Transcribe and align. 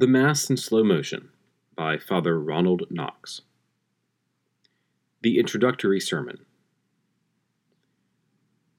The 0.00 0.06
Mass 0.06 0.48
in 0.48 0.56
Slow 0.56 0.82
Motion 0.82 1.28
by 1.76 1.98
Father 1.98 2.40
Ronald 2.40 2.86
Knox. 2.88 3.42
The 5.20 5.38
Introductory 5.38 6.00
Sermon. 6.00 6.38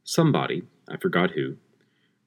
Somebody, 0.04 0.64
I 0.90 0.98
forgot 0.98 1.34
who, 1.36 1.58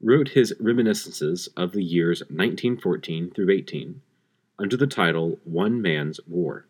wrote 0.01 0.29
his 0.29 0.55
reminiscences 0.61 1.49
of 1.57 1.73
the 1.73 1.83
years 1.83 2.21
1914 2.21 3.33
through 3.33 3.51
18 3.51 4.01
under 4.61 4.77
the 4.77 4.87
title 4.87 5.41
One 5.43 5.83
Man's 5.83 6.21
War. 6.29 6.69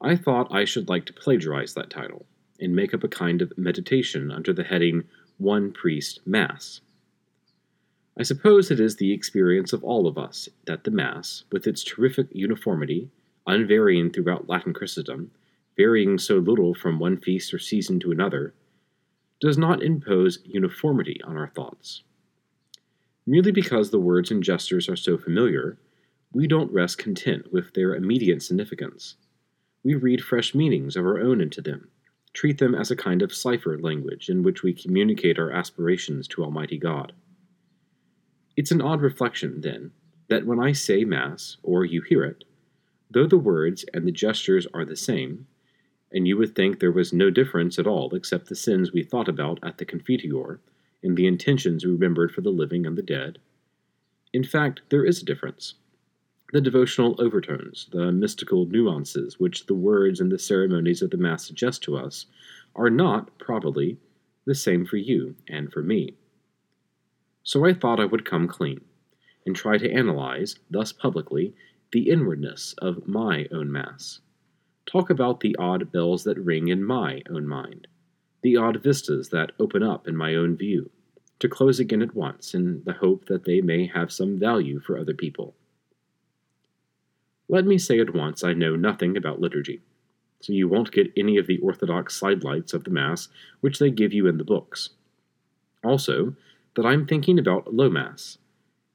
I 0.00 0.16
thought 0.16 0.52
I 0.52 0.64
should 0.64 0.88
like 0.88 1.04
to 1.04 1.12
plagiarize 1.12 1.74
that 1.74 1.88
title 1.88 2.26
and 2.58 2.74
make 2.74 2.92
up 2.92 3.04
a 3.04 3.08
kind 3.08 3.42
of 3.42 3.56
meditation 3.56 4.32
under 4.32 4.52
the 4.52 4.64
heading 4.64 5.04
One 5.38 5.70
Priest 5.70 6.18
Mass. 6.26 6.80
I 8.18 8.22
suppose 8.22 8.70
it 8.70 8.80
is 8.80 8.96
the 8.96 9.12
experience 9.12 9.74
of 9.74 9.84
all 9.84 10.06
of 10.06 10.16
us 10.16 10.48
that 10.66 10.84
the 10.84 10.90
Mass, 10.90 11.44
with 11.52 11.66
its 11.66 11.84
terrific 11.84 12.28
uniformity, 12.32 13.10
unvarying 13.46 14.10
throughout 14.10 14.48
Latin 14.48 14.72
Christendom, 14.72 15.32
varying 15.76 16.18
so 16.18 16.36
little 16.36 16.74
from 16.74 16.98
one 16.98 17.18
feast 17.18 17.52
or 17.52 17.58
season 17.58 18.00
to 18.00 18.10
another, 18.10 18.54
does 19.38 19.58
not 19.58 19.82
impose 19.82 20.38
uniformity 20.44 21.20
on 21.24 21.36
our 21.36 21.48
thoughts. 21.48 22.04
Merely 23.26 23.52
because 23.52 23.90
the 23.90 24.00
words 24.00 24.30
and 24.30 24.42
gestures 24.42 24.88
are 24.88 24.96
so 24.96 25.18
familiar, 25.18 25.76
we 26.32 26.46
don't 26.46 26.72
rest 26.72 26.96
content 26.96 27.52
with 27.52 27.74
their 27.74 27.94
immediate 27.94 28.42
significance. 28.42 29.16
We 29.84 29.94
read 29.94 30.22
fresh 30.22 30.54
meanings 30.54 30.96
of 30.96 31.04
our 31.04 31.20
own 31.20 31.42
into 31.42 31.60
them, 31.60 31.90
treat 32.32 32.56
them 32.58 32.74
as 32.74 32.90
a 32.90 32.96
kind 32.96 33.20
of 33.20 33.34
cipher 33.34 33.78
language 33.78 34.30
in 34.30 34.42
which 34.42 34.62
we 34.62 34.72
communicate 34.72 35.38
our 35.38 35.50
aspirations 35.50 36.26
to 36.28 36.42
Almighty 36.42 36.78
God. 36.78 37.12
It's 38.56 38.70
an 38.70 38.80
odd 38.80 39.00
reflection, 39.00 39.60
then, 39.60 39.92
that 40.28 40.46
when 40.46 40.58
I 40.58 40.72
say 40.72 41.04
Mass, 41.04 41.58
or 41.62 41.84
you 41.84 42.02
hear 42.02 42.24
it, 42.24 42.44
though 43.10 43.26
the 43.26 43.38
words 43.38 43.84
and 43.94 44.06
the 44.06 44.12
gestures 44.12 44.66
are 44.74 44.84
the 44.84 44.96
same, 44.96 45.46
and 46.10 46.26
you 46.26 46.36
would 46.36 46.54
think 46.54 46.80
there 46.80 46.90
was 46.90 47.12
no 47.12 47.30
difference 47.30 47.78
at 47.78 47.86
all 47.86 48.14
except 48.14 48.48
the 48.48 48.56
sins 48.56 48.92
we 48.92 49.02
thought 49.02 49.28
about 49.28 49.58
at 49.62 49.78
the 49.78 49.84
Confiteor 49.84 50.58
and 51.02 51.16
the 51.16 51.26
intentions 51.26 51.84
we 51.84 51.92
remembered 51.92 52.32
for 52.32 52.40
the 52.40 52.50
living 52.50 52.86
and 52.86 52.96
the 52.96 53.02
dead, 53.02 53.38
in 54.36 54.44
fact, 54.44 54.82
there 54.90 55.04
is 55.04 55.22
a 55.22 55.24
difference. 55.24 55.76
The 56.52 56.60
devotional 56.60 57.16
overtones, 57.18 57.88
the 57.90 58.12
mystical 58.12 58.66
nuances 58.66 59.40
which 59.40 59.64
the 59.64 59.74
words 59.74 60.20
and 60.20 60.30
the 60.30 60.38
ceremonies 60.38 61.00
of 61.00 61.08
the 61.08 61.16
Mass 61.16 61.46
suggest 61.46 61.82
to 61.84 61.96
us, 61.96 62.26
are 62.74 62.90
not, 62.90 63.38
probably, 63.38 63.96
the 64.44 64.54
same 64.54 64.84
for 64.84 64.98
you 64.98 65.36
and 65.48 65.72
for 65.72 65.82
me. 65.82 66.16
So 67.46 67.64
I 67.64 67.74
thought 67.74 68.00
I 68.00 68.06
would 68.06 68.24
come 68.24 68.48
clean, 68.48 68.80
and 69.46 69.54
try 69.54 69.78
to 69.78 69.92
analyze, 69.92 70.56
thus 70.68 70.90
publicly, 70.90 71.54
the 71.92 72.10
inwardness 72.10 72.74
of 72.78 73.06
my 73.06 73.46
own 73.52 73.70
Mass. 73.70 74.18
Talk 74.84 75.10
about 75.10 75.38
the 75.38 75.54
odd 75.56 75.92
bells 75.92 76.24
that 76.24 76.40
ring 76.40 76.66
in 76.66 76.82
my 76.82 77.22
own 77.30 77.46
mind, 77.46 77.86
the 78.42 78.56
odd 78.56 78.82
vistas 78.82 79.28
that 79.28 79.52
open 79.60 79.84
up 79.84 80.08
in 80.08 80.16
my 80.16 80.34
own 80.34 80.56
view, 80.56 80.90
to 81.38 81.48
close 81.48 81.78
again 81.78 82.02
at 82.02 82.16
once 82.16 82.52
in 82.52 82.82
the 82.84 82.94
hope 82.94 83.26
that 83.26 83.44
they 83.44 83.60
may 83.60 83.86
have 83.86 84.10
some 84.10 84.40
value 84.40 84.80
for 84.80 84.98
other 84.98 85.14
people. 85.14 85.54
Let 87.48 87.64
me 87.64 87.78
say 87.78 88.00
at 88.00 88.12
once 88.12 88.42
I 88.42 88.54
know 88.54 88.74
nothing 88.74 89.16
about 89.16 89.40
liturgy, 89.40 89.82
so 90.40 90.52
you 90.52 90.66
won't 90.66 90.90
get 90.90 91.12
any 91.16 91.36
of 91.36 91.46
the 91.46 91.58
orthodox 91.58 92.16
sidelights 92.16 92.74
of 92.74 92.82
the 92.82 92.90
Mass 92.90 93.28
which 93.60 93.78
they 93.78 93.92
give 93.92 94.12
you 94.12 94.26
in 94.26 94.36
the 94.36 94.42
books. 94.42 94.90
Also, 95.84 96.34
that 96.76 96.86
I'm 96.86 97.06
thinking 97.06 97.38
about 97.38 97.74
Low 97.74 97.88
Mass. 97.88 98.36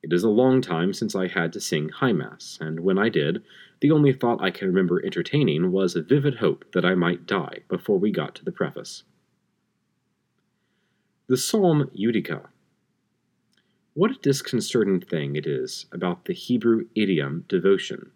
It 0.03 0.13
is 0.13 0.23
a 0.23 0.29
long 0.29 0.61
time 0.61 0.93
since 0.93 1.15
I 1.15 1.27
had 1.27 1.51
to 1.53 1.59
sing 1.59 1.89
High 1.89 2.13
Mass, 2.13 2.57
and 2.61 2.79
when 2.81 2.97
I 2.97 3.09
did, 3.09 3.43
the 3.81 3.91
only 3.91 4.13
thought 4.13 4.41
I 4.41 4.51
can 4.51 4.67
remember 4.67 5.03
entertaining 5.03 5.71
was 5.71 5.95
a 5.95 6.03
vivid 6.03 6.35
hope 6.35 6.63
that 6.73 6.85
I 6.85 6.93
might 6.93 7.25
die 7.25 7.59
before 7.67 7.97
we 7.97 8.11
got 8.11 8.35
to 8.35 8.45
the 8.45 8.51
preface. 8.51 9.03
The 11.27 11.37
Psalm 11.37 11.89
Judica. 11.97 12.47
What 13.93 14.11
a 14.11 14.19
disconcerting 14.21 15.01
thing 15.01 15.35
it 15.35 15.47
is 15.47 15.87
about 15.91 16.25
the 16.25 16.33
Hebrew 16.33 16.85
idiom 16.95 17.45
devotion. 17.47 18.11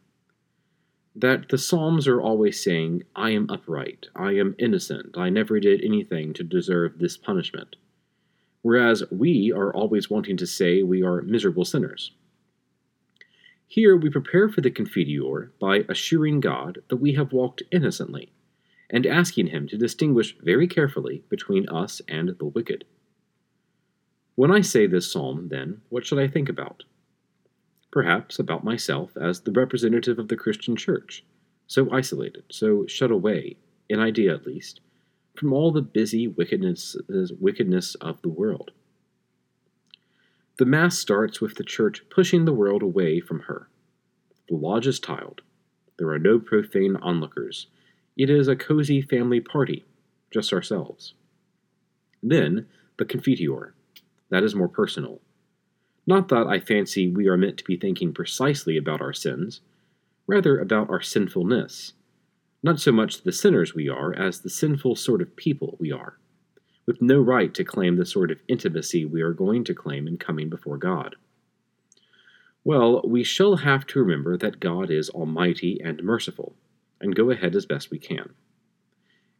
That 1.16 1.50
the 1.50 1.58
Psalms 1.58 2.08
are 2.08 2.22
always 2.22 2.64
saying, 2.64 3.04
I 3.16 3.32
am 3.32 3.50
upright, 3.50 4.08
I 4.16 4.34
am 4.34 4.56
innocent, 4.60 5.18
I 5.18 5.30
never 5.30 5.60
did 5.60 5.84
anything 5.84 6.34
to 6.34 6.44
deserve 6.44 7.00
this 7.00 7.18
punishment 7.18 7.78
whereas 8.66 9.04
we 9.12 9.52
are 9.52 9.72
always 9.76 10.10
wanting 10.10 10.36
to 10.36 10.48
say 10.48 10.82
we 10.82 11.04
are 11.04 11.22
miserable 11.22 11.64
sinners. 11.64 12.14
Here 13.68 13.96
we 13.96 14.10
prepare 14.10 14.50
for 14.50 14.62
the 14.62 14.72
Confiteor 14.72 15.52
by 15.60 15.86
assuring 15.88 16.40
God 16.40 16.80
that 16.88 16.96
we 16.96 17.14
have 17.14 17.32
walked 17.32 17.62
innocently, 17.72 18.34
and 18.90 19.06
asking 19.06 19.48
Him 19.50 19.68
to 19.68 19.78
distinguish 19.78 20.36
very 20.42 20.68
carefully 20.68 21.24
between 21.30 21.70
us 21.70 22.02
and 22.08 22.30
the 22.40 22.46
wicked. 22.46 22.86
When 24.34 24.52
I 24.52 24.62
say 24.62 24.88
this 24.88 25.12
psalm, 25.12 25.50
then, 25.50 25.82
what 25.90 26.04
should 26.04 26.18
I 26.18 26.28
think 26.28 26.50
about? 26.50 26.86
Perhaps 27.92 28.40
about 28.40 28.64
myself 28.64 29.16
as 29.16 29.42
the 29.42 29.52
representative 29.52 30.18
of 30.18 30.28
the 30.28 30.38
Christian 30.38 30.76
Church, 30.76 31.24
so 31.68 31.92
isolated, 31.92 32.46
so 32.50 32.88
shut 32.88 33.12
away, 33.12 33.58
in 33.90 34.00
idea 34.00 34.34
at 34.34 34.48
least, 34.48 34.82
from 35.38 35.54
all 35.54 35.72
the 35.72 35.82
busy 35.82 36.28
wickedness, 36.28 36.96
wickedness 37.40 37.96
of 37.96 38.22
the 38.22 38.30
world. 38.30 38.72
The 40.58 40.66
Mass 40.66 40.98
starts 40.98 41.42
with 41.42 41.56
the 41.56 41.64
Church 41.64 42.04
pushing 42.10 42.46
the 42.46 42.54
world 42.54 42.82
away 42.82 43.20
from 43.20 43.42
her. 43.42 43.68
The 44.48 44.56
lodge 44.56 44.88
is 44.88 45.00
tiled. 45.00 45.42
There 45.98 46.10
are 46.10 46.20
no 46.20 46.40
profane 46.40 46.96
onlookers. 46.98 47.68
It 48.16 48.30
is 48.30 48.48
a 48.48 48.56
cozy 48.56 49.02
family 49.02 49.42
party, 49.42 49.84
just 50.32 50.54
ourselves. 50.54 51.14
Then, 52.24 52.68
the 52.98 53.06
Confiteor. 53.06 53.74
That 54.30 54.44
is 54.44 54.56
more 54.56 54.70
personal. 54.70 55.22
Not 56.08 56.30
that 56.30 56.48
I 56.48 56.60
fancy 56.60 57.10
we 57.10 57.28
are 57.28 57.38
meant 57.38 57.58
to 57.58 57.64
be 57.64 57.76
thinking 57.76 58.14
precisely 58.14 58.78
about 58.78 59.02
our 59.02 59.14
sins, 59.14 59.62
rather 60.28 60.58
about 60.60 60.90
our 60.90 61.02
sinfulness 61.02 61.94
not 62.66 62.80
so 62.80 62.92
much 62.92 63.22
the 63.22 63.32
sinners 63.32 63.76
we 63.76 63.88
are 63.88 64.12
as 64.16 64.40
the 64.40 64.50
sinful 64.50 64.96
sort 64.96 65.22
of 65.22 65.36
people 65.36 65.78
we 65.80 65.92
are, 65.92 66.18
with 66.88 67.00
no 67.00 67.20
right 67.20 67.54
to 67.54 67.64
claim 67.64 67.96
the 67.96 68.08
sort 68.08 68.32
of 68.32 68.42
intimacy 68.48 69.06
we 69.06 69.22
are 69.22 69.34
going 69.34 69.64
to 69.64 69.76
claim 69.76 70.08
in 70.08 70.18
coming 70.18 70.50
before 70.50 70.76
God. 70.76 71.16
Well, 72.64 73.04
we 73.06 73.24
shall 73.24 73.58
have 73.58 73.86
to 73.86 74.00
remember 74.00 74.36
that 74.36 74.60
God 74.60 74.90
is 74.90 75.12
almighty 75.12 75.80
and 75.84 76.04
merciful, 76.04 76.56
and 77.00 77.16
go 77.16 77.30
ahead 77.30 77.56
as 77.56 77.68
best 77.68 77.92
we 77.92 78.00
can. 78.00 78.34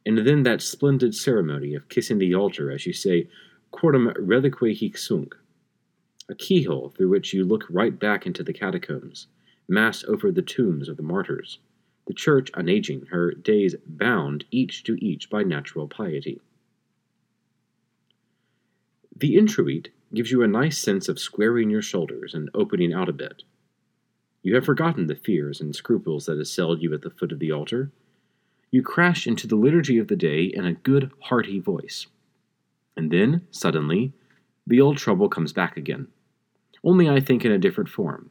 And 0.06 0.18
then 0.18 0.44
that 0.44 0.62
splendid 0.62 1.12
ceremony 1.12 1.74
of 1.74 1.88
kissing 1.88 2.18
the 2.18 2.32
altar 2.32 2.70
as 2.70 2.86
you 2.86 2.92
say, 2.92 3.28
Quorum 3.72 4.14
reliquiae 4.14 4.78
hic 4.78 4.96
sunt, 4.96 5.34
a 6.28 6.34
keyhole 6.36 6.90
through 6.90 7.08
which 7.08 7.34
you 7.34 7.44
look 7.44 7.64
right 7.68 7.98
back 7.98 8.24
into 8.24 8.44
the 8.44 8.52
catacombs, 8.52 9.26
mass 9.66 10.04
over 10.04 10.30
the 10.30 10.42
tombs 10.42 10.88
of 10.88 10.96
the 10.96 11.02
martyrs 11.02 11.58
the 12.06 12.14
church 12.14 12.50
unaging, 12.52 13.08
her 13.08 13.32
days 13.32 13.74
bound 13.86 14.44
each 14.50 14.84
to 14.84 14.94
each 15.04 15.28
by 15.28 15.42
natural 15.42 15.88
piety. 15.88 16.40
The 19.16 19.36
introit 19.36 19.88
gives 20.14 20.30
you 20.30 20.42
a 20.42 20.48
nice 20.48 20.78
sense 20.78 21.08
of 21.08 21.18
squaring 21.18 21.70
your 21.70 21.82
shoulders 21.82 22.34
and 22.34 22.50
opening 22.54 22.92
out 22.92 23.08
a 23.08 23.12
bit. 23.12 23.42
You 24.42 24.54
have 24.54 24.64
forgotten 24.64 25.06
the 25.06 25.16
fears 25.16 25.60
and 25.60 25.74
scruples 25.74 26.26
that 26.26 26.38
assailed 26.38 26.80
you 26.82 26.94
at 26.94 27.02
the 27.02 27.10
foot 27.10 27.32
of 27.32 27.40
the 27.40 27.50
altar. 27.50 27.90
You 28.70 28.82
crash 28.82 29.26
into 29.26 29.46
the 29.46 29.56
liturgy 29.56 29.98
of 29.98 30.08
the 30.08 30.16
day 30.16 30.44
in 30.44 30.64
a 30.64 30.74
good, 30.74 31.10
hearty 31.24 31.58
voice. 31.58 32.06
And 32.96 33.10
then, 33.10 33.46
suddenly, 33.50 34.12
the 34.66 34.80
old 34.80 34.98
trouble 34.98 35.28
comes 35.28 35.52
back 35.52 35.76
again. 35.76 36.08
Only, 36.84 37.08
I 37.08 37.20
think, 37.20 37.44
in 37.44 37.50
a 37.50 37.58
different 37.58 37.88
form. 37.88 38.30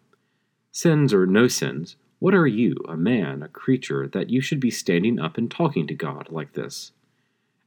Sins 0.72 1.13
or 1.13 1.25
no 1.25 1.48
sins, 1.48 1.98
what 2.25 2.33
are 2.33 2.48
you, 2.48 2.75
a 2.89 2.98
man, 2.98 3.44
a 3.44 3.48
creature, 3.48 4.07
that 4.07 4.31
you 4.31 4.42
should 4.42 4.60
be 4.60 4.72
standing 4.72 5.19
up 5.19 5.38
and 5.38 5.51
talking 5.51 5.86
to 5.86 5.94
God 5.94 6.27
like 6.31 6.54
this? 6.54 6.92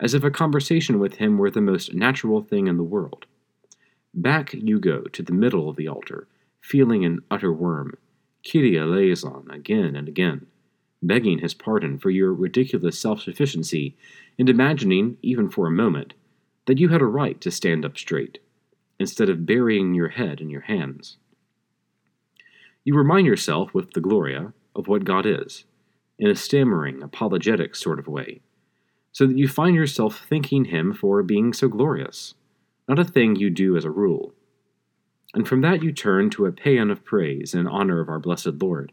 As 0.00 0.14
if 0.14 0.25
a 0.25 0.32
conversation 0.32 0.99
with 0.99 1.19
Him 1.19 1.38
were 1.38 1.49
the 1.49 1.60
most 1.60 1.94
natural 1.94 2.43
thing 2.43 2.66
in 2.66 2.76
the 2.76 2.82
world. 2.82 3.26
Back 4.12 4.52
you 4.52 4.81
go 4.81 5.02
to 5.02 5.22
the 5.22 5.32
middle 5.32 5.69
of 5.69 5.76
the 5.76 5.87
altar, 5.87 6.26
feeling 6.60 7.05
an 7.05 7.20
utter 7.31 7.52
worm, 7.52 7.96
Kyrie 8.44 8.76
eleison 8.76 9.49
again 9.49 9.94
and 9.94 10.08
again, 10.08 10.49
begging 11.00 11.38
His 11.38 11.55
pardon 11.55 11.96
for 11.96 12.10
your 12.10 12.34
ridiculous 12.34 12.99
self 12.99 13.22
sufficiency, 13.22 13.96
and 14.40 14.50
imagining, 14.50 15.19
even 15.22 15.50
for 15.50 15.69
a 15.69 15.70
moment, 15.70 16.14
that 16.66 16.78
you 16.78 16.88
had 16.88 17.00
a 17.00 17.06
right 17.06 17.40
to 17.43 17.52
stand 17.52 17.84
up 17.84 17.96
straight, 17.96 18.40
instead 18.99 19.28
of 19.28 19.46
burying 19.46 19.94
your 19.94 20.08
head 20.08 20.40
in 20.40 20.50
your 20.50 20.62
hands. 20.62 21.16
You 22.84 22.94
remind 22.94 23.26
yourself 23.26 23.75
with 23.75 23.92
the 23.92 24.00
Gloria 24.00 24.52
of 24.75 24.88
what 24.88 25.04
God 25.04 25.26
is, 25.26 25.64
in 26.19 26.30
a 26.30 26.34
stammering, 26.34 27.02
apologetic 27.02 27.76
sort 27.76 27.98
of 27.98 28.08
way, 28.08 28.40
so 29.12 29.26
that 29.26 29.36
you 29.36 29.48
find 29.48 29.75
yourself 29.75 30.26
thanking 30.28 30.66
Him 30.66 30.94
for 30.94 31.22
being 31.22 31.52
so 31.52 31.69
glorious, 31.69 32.34
not 32.88 32.98
a 32.98 33.04
thing 33.04 33.36
you 33.36 33.50
do 33.50 33.76
as 33.76 33.84
a 33.84 33.90
rule. 33.90 34.32
and 35.34 35.46
from 35.46 35.60
that 35.60 35.82
you 35.82 35.92
turn 35.92 36.30
to 36.30 36.46
a 36.46 36.52
paean 36.52 36.90
of 36.90 37.04
praise 37.04 37.54
in 37.54 37.66
honor 37.66 38.00
of 38.00 38.08
our 38.08 38.19
blessed 38.19 38.60
Lord, 38.60 38.92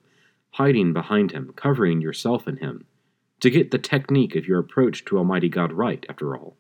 hiding 0.51 0.93
behind 0.93 1.31
him, 1.31 1.53
covering 1.55 2.01
yourself 2.01 2.47
in 2.47 2.57
him, 2.57 2.85
to 3.39 3.49
get 3.49 3.71
the 3.71 3.77
technique 3.77 4.35
of 4.35 4.47
your 4.47 4.59
approach 4.59 5.05
to 5.05 5.17
Almighty 5.17 5.49
God 5.49 5.73
right, 5.73 6.05
after 6.09 6.35
all. 6.35 6.55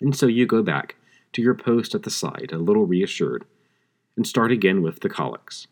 And 0.00 0.16
so 0.16 0.26
you 0.26 0.46
go 0.46 0.62
back 0.62 0.96
to 1.32 1.42
your 1.42 1.54
post 1.54 1.94
at 1.94 2.02
the 2.02 2.10
side, 2.10 2.50
a 2.52 2.58
little 2.58 2.86
reassured, 2.86 3.44
and 4.16 4.26
start 4.26 4.52
again 4.52 4.82
with 4.82 5.00
the 5.00 5.08
collects. 5.08 5.66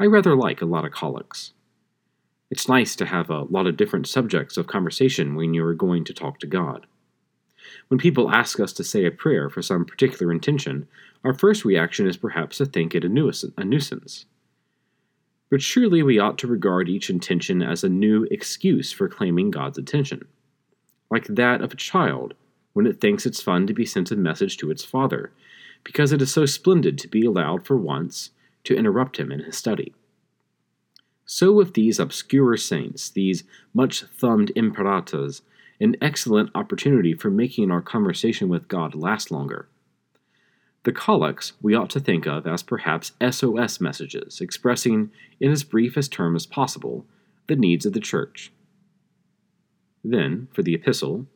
I 0.00 0.06
rather 0.06 0.34
like 0.34 0.62
a 0.62 0.66
lot 0.66 0.86
of 0.86 0.92
collects. 0.92 1.52
It's 2.50 2.70
nice 2.70 2.96
to 2.96 3.04
have 3.04 3.28
a 3.28 3.42
lot 3.42 3.66
of 3.66 3.76
different 3.76 4.08
subjects 4.08 4.56
of 4.56 4.66
conversation 4.66 5.34
when 5.34 5.52
you 5.52 5.62
are 5.62 5.74
going 5.74 6.04
to 6.04 6.14
talk 6.14 6.40
to 6.40 6.46
God. 6.46 6.86
When 7.88 8.00
people 8.00 8.30
ask 8.30 8.58
us 8.58 8.72
to 8.72 8.82
say 8.82 9.04
a 9.04 9.10
prayer 9.10 9.50
for 9.50 9.60
some 9.60 9.84
particular 9.84 10.32
intention, 10.32 10.88
our 11.22 11.34
first 11.34 11.66
reaction 11.66 12.08
is 12.08 12.16
perhaps 12.16 12.56
to 12.56 12.64
think 12.64 12.94
it 12.94 13.04
a 13.04 13.10
nuisance. 13.10 14.24
But 15.50 15.60
surely 15.60 16.02
we 16.02 16.18
ought 16.18 16.38
to 16.38 16.46
regard 16.46 16.88
each 16.88 17.10
intention 17.10 17.60
as 17.60 17.84
a 17.84 17.90
new 17.90 18.26
excuse 18.30 18.90
for 18.92 19.06
claiming 19.06 19.50
God's 19.50 19.76
attention, 19.76 20.26
like 21.10 21.26
that 21.26 21.60
of 21.60 21.72
a 21.72 21.76
child 21.76 22.32
when 22.72 22.86
it 22.86 23.02
thinks 23.02 23.26
it's 23.26 23.42
fun 23.42 23.66
to 23.66 23.74
be 23.74 23.84
sent 23.84 24.10
a 24.10 24.16
message 24.16 24.56
to 24.56 24.70
its 24.70 24.82
father, 24.82 25.30
because 25.84 26.10
it 26.10 26.22
is 26.22 26.32
so 26.32 26.46
splendid 26.46 26.96
to 27.00 27.08
be 27.08 27.26
allowed 27.26 27.66
for 27.66 27.76
once 27.76 28.30
to 28.64 28.76
interrupt 28.76 29.18
him 29.18 29.30
in 29.32 29.40
his 29.40 29.56
study. 29.56 29.94
So 31.24 31.52
with 31.52 31.74
these 31.74 32.00
obscure 32.00 32.56
saints, 32.56 33.08
these 33.08 33.44
much 33.72 34.02
thumbed 34.02 34.50
imperatas, 34.56 35.42
an 35.80 35.96
excellent 36.00 36.50
opportunity 36.54 37.14
for 37.14 37.30
making 37.30 37.70
our 37.70 37.80
conversation 37.80 38.48
with 38.48 38.68
God 38.68 38.94
last 38.94 39.30
longer. 39.30 39.68
The 40.82 40.92
collects 40.92 41.52
we 41.62 41.74
ought 41.74 41.90
to 41.90 42.00
think 42.00 42.26
of 42.26 42.46
as 42.46 42.62
perhaps 42.62 43.12
SOS 43.20 43.80
messages, 43.80 44.40
expressing, 44.40 45.10
in 45.38 45.50
as 45.50 45.62
brief 45.62 45.96
a 45.96 46.02
term 46.02 46.34
as 46.34 46.46
possible, 46.46 47.06
the 47.46 47.56
needs 47.56 47.86
of 47.86 47.92
the 47.92 48.00
church. 48.00 48.50
Then, 50.02 50.48
for 50.52 50.62
the 50.62 50.74
epistle, 50.74 51.26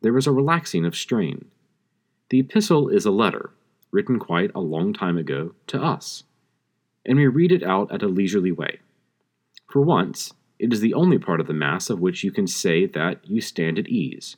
there 0.00 0.16
is 0.16 0.26
a 0.26 0.32
relaxing 0.32 0.84
of 0.84 0.96
strain. 0.96 1.46
The 2.30 2.40
epistle 2.40 2.88
is 2.88 3.04
a 3.04 3.10
letter, 3.10 3.50
written 3.90 4.18
quite 4.18 4.50
a 4.54 4.60
long 4.60 4.92
time 4.92 5.18
ago, 5.18 5.54
to 5.68 5.82
us, 5.82 6.24
and 7.06 7.18
we 7.18 7.26
read 7.26 7.52
it 7.52 7.62
out 7.62 7.92
at 7.92 8.02
a 8.02 8.08
leisurely 8.08 8.52
way. 8.52 8.80
For 9.70 9.80
once, 9.80 10.32
it 10.58 10.72
is 10.72 10.80
the 10.80 10.94
only 10.94 11.18
part 11.18 11.40
of 11.40 11.46
the 11.46 11.52
Mass 11.52 11.90
of 11.90 12.00
which 12.00 12.24
you 12.24 12.30
can 12.30 12.46
say 12.46 12.86
that 12.86 13.20
you 13.24 13.40
stand 13.40 13.78
at 13.78 13.88
ease. 13.88 14.36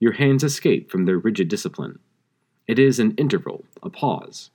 Your 0.00 0.12
hands 0.12 0.44
escape 0.44 0.90
from 0.90 1.04
their 1.04 1.18
rigid 1.18 1.48
discipline. 1.48 1.98
It 2.66 2.78
is 2.78 2.98
an 2.98 3.12
interval, 3.12 3.64
a 3.82 3.90
pause, 3.90 4.50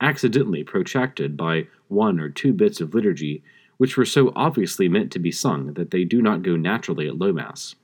accidentally 0.00 0.64
protracted 0.64 1.36
by 1.36 1.66
one 1.88 2.20
or 2.20 2.28
two 2.28 2.52
bits 2.52 2.80
of 2.80 2.94
liturgy 2.94 3.42
which 3.78 3.96
were 3.96 4.04
so 4.04 4.32
obviously 4.36 4.88
meant 4.88 5.10
to 5.12 5.18
be 5.18 5.30
sung 5.30 5.72
that 5.74 5.90
they 5.90 6.04
do 6.04 6.20
not 6.20 6.42
go 6.42 6.56
naturally 6.56 7.06
at 7.08 7.16
Low 7.16 7.32
Mass. 7.32 7.74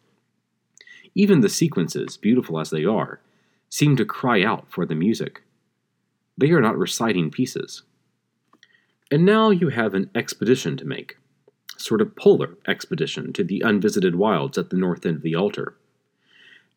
Even 1.15 1.41
the 1.41 1.49
sequences, 1.49 2.17
beautiful 2.17 2.59
as 2.59 2.71
they 2.71 2.85
are, 2.85 3.21
seem 3.71 3.97
to 3.97 4.05
cry 4.05 4.43
out 4.43 4.67
for 4.69 4.85
the 4.85 4.95
music. 4.95 5.43
They 6.37 6.51
are 6.51 6.61
not 6.61 6.77
reciting 6.77 7.31
pieces. 7.31 7.83
And 9.11 9.25
now 9.25 9.51
you 9.51 9.69
have 9.69 9.95
an 9.95 10.11
expedition 10.15 10.77
to 10.79 10.85
make 10.85 11.17
sort 11.77 12.01
of 12.01 12.17
polar 12.17 12.57
expedition 12.67 13.33
to 13.35 13.45
the 13.45 13.61
unvisited 13.61 14.15
wilds 14.15 14.57
at 14.57 14.71
the 14.71 14.77
north 14.77 15.05
end 15.05 15.17
of 15.17 15.23
the 15.23 15.35
altar. 15.35 15.77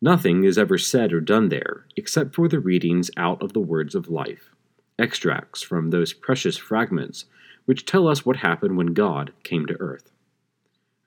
Nothing 0.00 0.44
is 0.44 0.58
ever 0.58 0.78
said 0.78 1.12
or 1.12 1.20
done 1.20 1.48
there 1.48 1.86
except 1.96 2.34
for 2.34 2.48
the 2.48 2.60
readings 2.60 3.10
out 3.16 3.42
of 3.42 3.52
the 3.52 3.60
words 3.60 3.94
of 3.94 4.08
life, 4.08 4.50
extracts 4.98 5.62
from 5.62 5.90
those 5.90 6.12
precious 6.12 6.56
fragments 6.56 7.24
which 7.64 7.86
tell 7.86 8.06
us 8.06 8.24
what 8.24 8.36
happened 8.36 8.76
when 8.76 8.94
God 8.94 9.32
came 9.42 9.66
to 9.66 9.80
earth. 9.80 10.10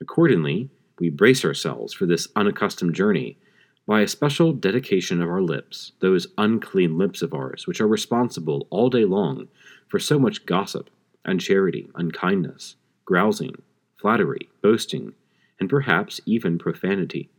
Accordingly, 0.00 0.68
we 0.98 1.08
brace 1.08 1.44
ourselves 1.44 1.92
for 1.92 2.06
this 2.06 2.28
unaccustomed 2.36 2.94
journey 2.94 3.38
by 3.86 4.00
a 4.00 4.08
special 4.08 4.52
dedication 4.52 5.22
of 5.22 5.28
our 5.28 5.42
lips, 5.42 5.92
those 6.00 6.28
unclean 6.38 6.98
lips 6.98 7.22
of 7.22 7.34
ours 7.34 7.66
which 7.66 7.80
are 7.80 7.88
responsible 7.88 8.66
all 8.70 8.90
day 8.90 9.04
long 9.04 9.48
for 9.88 9.98
so 9.98 10.18
much 10.18 10.46
gossip, 10.46 10.90
uncharity, 11.24 11.90
unkindness, 11.94 12.76
grousing, 13.04 13.54
flattery, 13.96 14.48
boasting, 14.62 15.14
and 15.60 15.70
perhaps 15.70 16.20
even 16.26 16.58
profanity. 16.58 17.30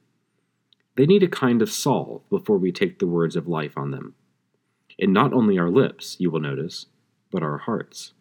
They 0.95 1.05
need 1.05 1.23
a 1.23 1.27
kind 1.27 1.61
of 1.61 1.71
salve 1.71 2.21
before 2.29 2.57
we 2.57 2.71
take 2.71 2.99
the 2.99 3.07
words 3.07 3.35
of 3.35 3.47
life 3.47 3.77
on 3.77 3.91
them. 3.91 4.15
And 4.99 5.11
not 5.11 5.33
only 5.33 5.57
our 5.57 5.69
lips, 5.69 6.15
you 6.19 6.29
will 6.29 6.39
notice, 6.39 6.85
but 7.31 7.43
our 7.43 7.57
hearts. 7.57 8.13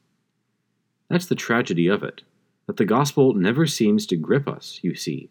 That's 1.09 1.27
the 1.27 1.35
tragedy 1.35 1.87
of 1.87 2.03
it, 2.03 2.23
that 2.67 2.79
the 2.79 2.87
gospel 2.87 3.35
never 3.35 3.67
seems 3.67 4.07
to 4.07 4.17
grip 4.17 4.49
us, 4.49 4.81
you 4.83 4.95
see. 4.95 5.29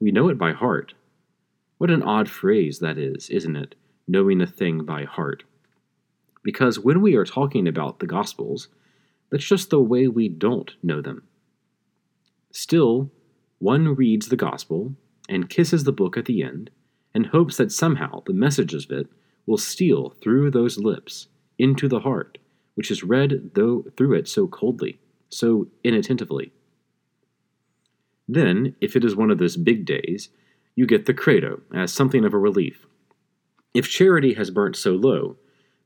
We 0.00 0.10
know 0.10 0.28
it 0.28 0.38
by 0.38 0.52
heart. 0.52 0.94
What 1.78 1.90
an 1.90 2.02
odd 2.02 2.28
phrase 2.28 2.80
that 2.80 2.98
is, 2.98 3.30
isn't 3.30 3.56
it? 3.56 3.76
Knowing 4.08 4.40
a 4.40 4.46
thing 4.46 4.84
by 4.84 5.04
heart. 5.04 5.44
Because 6.42 6.80
when 6.80 7.00
we 7.00 7.14
are 7.14 7.24
talking 7.24 7.68
about 7.68 8.00
the 8.00 8.06
gospels, 8.06 8.68
that's 9.30 9.44
just 9.44 9.70
the 9.70 9.80
way 9.80 10.08
we 10.08 10.28
don't 10.28 10.72
know 10.82 11.00
them. 11.00 11.22
Still, 12.52 13.10
one 13.58 13.94
reads 13.94 14.28
the 14.28 14.36
Gospel 14.36 14.94
and 15.28 15.48
kisses 15.48 15.84
the 15.84 15.92
book 15.92 16.16
at 16.16 16.24
the 16.24 16.42
end 16.42 16.70
and 17.14 17.26
hopes 17.26 17.56
that 17.56 17.72
somehow 17.72 18.22
the 18.26 18.32
messages 18.32 18.84
of 18.84 18.92
it 18.92 19.06
will 19.46 19.58
steal 19.58 20.16
through 20.22 20.50
those 20.50 20.78
lips 20.78 21.28
into 21.58 21.88
the 21.88 22.00
heart, 22.00 22.38
which 22.74 22.90
is 22.90 23.04
read 23.04 23.50
though 23.54 23.84
through 23.96 24.14
it 24.14 24.28
so 24.28 24.46
coldly, 24.46 24.98
so 25.28 25.68
inattentively. 25.84 26.52
Then, 28.28 28.76
if 28.80 28.94
it 28.94 29.04
is 29.04 29.16
one 29.16 29.30
of 29.30 29.38
those 29.38 29.56
big 29.56 29.84
days, 29.84 30.28
you 30.76 30.86
get 30.86 31.06
the 31.06 31.14
credo 31.14 31.62
as 31.74 31.92
something 31.92 32.24
of 32.24 32.32
a 32.32 32.38
relief. 32.38 32.86
If 33.74 33.88
charity 33.88 34.34
has 34.34 34.50
burnt 34.50 34.76
so 34.76 34.92
low, 34.92 35.36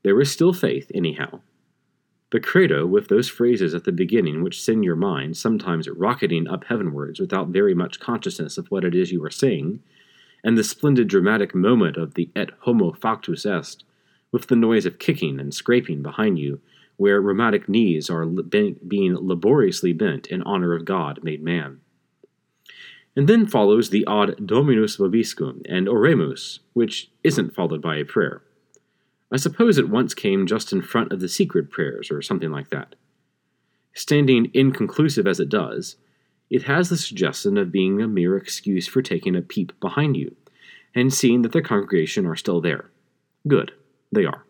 there 0.03 0.19
is 0.21 0.31
still 0.31 0.53
faith, 0.53 0.91
anyhow, 0.93 1.41
the 2.35 2.41
credo, 2.41 2.85
with 2.85 3.07
those 3.07 3.29
phrases 3.29 3.73
at 3.73 3.85
the 3.85 3.93
beginning 3.93 4.43
which 4.43 4.61
send 4.61 4.83
your 4.83 4.97
mind 4.97 5.37
sometimes 5.37 5.87
rocketing 5.87 6.49
up 6.49 6.65
heavenwards 6.65 7.17
without 7.17 7.47
very 7.47 7.73
much 7.73 8.01
consciousness 8.01 8.57
of 8.57 8.69
what 8.69 8.83
it 8.83 8.93
is 8.93 9.09
you 9.09 9.23
are 9.23 9.31
saying, 9.31 9.79
and 10.43 10.57
the 10.57 10.63
splendid 10.63 11.07
dramatic 11.07 11.55
moment 11.55 11.95
of 11.95 12.15
the 12.15 12.29
et 12.35 12.49
homo 12.59 12.91
factus 12.91 13.45
est, 13.45 13.85
with 14.33 14.47
the 14.47 14.55
noise 14.57 14.85
of 14.85 14.99
kicking 14.99 15.39
and 15.39 15.53
scraping 15.53 16.01
behind 16.01 16.37
you, 16.37 16.59
where 16.97 17.21
rheumatic 17.21 17.69
knees 17.69 18.09
are 18.09 18.25
being 18.25 19.15
laboriously 19.15 19.93
bent 19.93 20.27
in 20.27 20.41
honor 20.41 20.73
of 20.73 20.83
God 20.83 21.23
made 21.23 21.41
man. 21.41 21.79
And 23.15 23.29
then 23.29 23.47
follows 23.47 23.91
the 23.91 24.03
odd 24.03 24.45
Dominus 24.45 24.97
vobiscum 24.97 25.61
and 25.69 25.87
Oremus, 25.87 26.59
which 26.73 27.09
isn't 27.23 27.55
followed 27.55 27.81
by 27.81 27.95
a 27.95 28.03
prayer. 28.03 28.41
I 29.31 29.37
suppose 29.37 29.77
it 29.77 29.89
once 29.89 30.13
came 30.13 30.45
just 30.45 30.71
in 30.71 30.81
front 30.81 31.11
of 31.11 31.19
the 31.19 31.29
secret 31.29 31.71
prayers 31.71 32.11
or 32.11 32.21
something 32.21 32.51
like 32.51 32.69
that. 32.69 32.95
Standing 33.93 34.51
inconclusive 34.53 35.25
as 35.25 35.39
it 35.39 35.49
does, 35.49 35.95
it 36.49 36.63
has 36.63 36.89
the 36.89 36.97
suggestion 36.97 37.57
of 37.57 37.71
being 37.71 38.01
a 38.01 38.07
mere 38.07 38.37
excuse 38.37 38.87
for 38.87 39.01
taking 39.01 39.35
a 39.35 39.41
peep 39.41 39.77
behind 39.79 40.15
you 40.15 40.35
and 40.93 41.13
seeing 41.13 41.41
that 41.41 41.51
the 41.51 41.61
congregation 41.61 42.25
are 42.25 42.35
still 42.35 42.61
there. 42.61 42.91
Good, 43.47 43.71
they 44.11 44.25
are. 44.25 44.45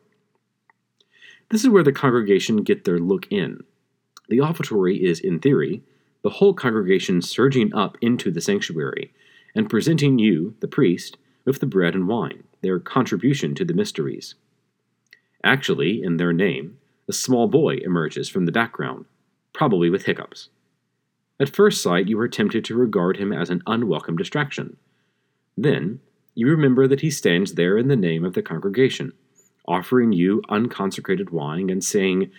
This 1.50 1.64
is 1.64 1.70
where 1.70 1.84
the 1.84 1.92
congregation 1.92 2.64
get 2.64 2.84
their 2.86 3.00
look 3.00 3.28
in. 3.32 3.64
The 4.30 4.40
offertory 4.40 5.04
is, 5.04 5.20
in 5.20 5.40
theory, 5.40 5.84
the 6.24 6.32
whole 6.32 6.54
congregation 6.54 7.22
surging 7.22 7.74
up 7.74 7.98
into 8.02 8.32
the 8.32 8.42
sanctuary 8.42 9.14
and 9.56 9.70
presenting 9.70 10.18
you, 10.18 10.56
the 10.60 10.68
priest, 10.68 11.18
with 11.46 11.60
the 11.60 11.68
bread 11.68 11.94
and 11.94 12.08
wine, 12.08 12.44
their 12.62 12.80
contribution 12.80 13.54
to 13.56 13.64
the 13.64 13.74
mysteries. 13.74 14.36
Actually, 15.46 16.02
in 16.04 16.18
their 16.18 16.34
name, 16.34 16.80
a 17.08 17.14
small 17.14 17.48
boy 17.48 17.76
emerges 17.84 18.28
from 18.28 18.46
the 18.46 18.52
background, 18.52 19.06
probably 19.54 19.92
with 19.92 20.06
hiccups. 20.06 20.50
At 21.40 21.56
first 21.56 21.84
sight, 21.84 22.08
you 22.08 22.20
are 22.20 22.28
tempted 22.28 22.66
to 22.66 22.76
regard 22.76 23.18
him 23.18 23.32
as 23.32 23.52
an 23.52 23.62
unwelcome 23.68 24.18
distraction. 24.18 24.78
Then, 25.56 26.00
you 26.34 26.48
remember 26.48 26.88
that 26.88 27.02
he 27.02 27.12
stands 27.12 27.54
there 27.54 27.78
in 27.78 27.88
the 27.88 27.96
name 27.96 28.26
of 28.26 28.34
the 28.34 28.42
congregation, 28.42 29.14
offering 29.68 30.12
you 30.12 30.42
unconsecrated 30.50 31.30
wine 31.30 31.70
and 31.70 31.84
saying, 31.84 32.32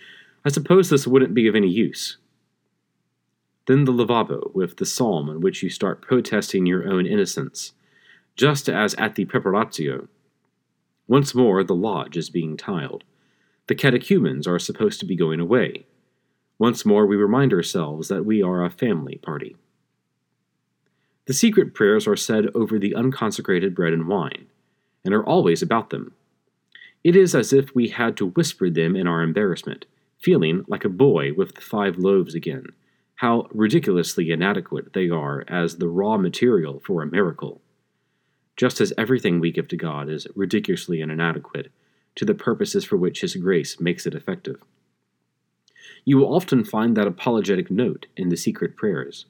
I 0.43 0.49
suppose 0.49 0.89
this 0.89 1.07
wouldn't 1.07 1.33
be 1.33 1.47
of 1.47 1.55
any 1.55 1.69
use. 1.69 2.17
Then 3.67 3.85
the 3.85 3.93
lavabo, 3.93 4.53
with 4.53 4.77
the 4.77 4.85
psalm 4.85 5.29
in 5.29 5.39
which 5.39 5.63
you 5.63 5.69
start 5.69 6.01
protesting 6.01 6.65
your 6.65 6.87
own 6.87 7.05
innocence, 7.05 7.73
just 8.35 8.67
as 8.67 8.93
at 8.95 9.15
the 9.15 9.25
preparatio, 9.25 10.07
once 11.07 11.33
more, 11.33 11.63
the 11.63 11.75
lodge 11.75 12.17
is 12.17 12.29
being 12.29 12.57
tiled. 12.57 13.03
The 13.67 13.75
catechumens 13.75 14.47
are 14.47 14.59
supposed 14.59 14.99
to 14.99 15.05
be 15.05 15.15
going 15.15 15.39
away. 15.39 15.85
Once 16.59 16.85
more, 16.85 17.05
we 17.05 17.15
remind 17.15 17.53
ourselves 17.53 18.07
that 18.07 18.25
we 18.25 18.41
are 18.41 18.63
a 18.63 18.69
family 18.69 19.17
party. 19.17 19.55
The 21.25 21.33
secret 21.33 21.73
prayers 21.73 22.07
are 22.07 22.15
said 22.15 22.47
over 22.55 22.79
the 22.79 22.95
unconsecrated 22.95 23.75
bread 23.75 23.93
and 23.93 24.07
wine, 24.07 24.47
and 25.03 25.13
are 25.13 25.25
always 25.25 25.61
about 25.61 25.89
them. 25.89 26.13
It 27.03 27.15
is 27.15 27.35
as 27.35 27.53
if 27.53 27.75
we 27.75 27.89
had 27.89 28.17
to 28.17 28.27
whisper 28.27 28.69
them 28.69 28.95
in 28.95 29.07
our 29.07 29.21
embarrassment, 29.21 29.85
feeling 30.19 30.65
like 30.67 30.83
a 30.83 30.89
boy 30.89 31.31
with 31.33 31.55
the 31.55 31.61
five 31.61 31.97
loaves 31.97 32.33
again, 32.33 32.67
how 33.15 33.47
ridiculously 33.51 34.31
inadequate 34.31 34.93
they 34.93 35.09
are 35.09 35.43
as 35.47 35.77
the 35.77 35.87
raw 35.87 36.17
material 36.17 36.81
for 36.85 37.01
a 37.01 37.07
miracle. 37.11 37.61
Just 38.57 38.81
as 38.81 38.91
everything 38.97 39.39
we 39.39 39.51
give 39.51 39.67
to 39.69 39.77
God 39.77 40.09
is 40.09 40.27
ridiculously 40.35 40.99
inadequate 40.99 41.71
to 42.15 42.25
the 42.25 42.33
purposes 42.33 42.83
for 42.83 42.97
which 42.97 43.21
His 43.21 43.35
grace 43.35 43.79
makes 43.79 44.05
it 44.07 44.15
effective. 44.15 44.57
You 46.03 46.17
will 46.17 46.33
often 46.33 46.63
find 46.63 46.97
that 46.97 47.07
apologetic 47.07 47.69
note 47.69 48.07
in 48.17 48.29
the 48.29 48.37
secret 48.37 48.75
prayers. 48.75 49.25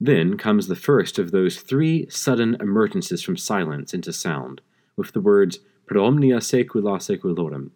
Then 0.00 0.36
comes 0.36 0.68
the 0.68 0.76
first 0.76 1.18
of 1.18 1.30
those 1.30 1.60
three 1.60 2.06
sudden 2.08 2.56
emergences 2.58 3.24
from 3.24 3.36
silence 3.36 3.92
into 3.92 4.12
sound, 4.12 4.60
with 4.96 5.12
the 5.12 5.20
words 5.20 5.58
per 5.86 5.98
omnia 5.98 6.38
saecula 6.38 6.98
saeculorum, 6.98 7.70